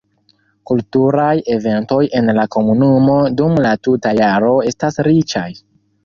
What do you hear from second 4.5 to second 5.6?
estas riĉaj.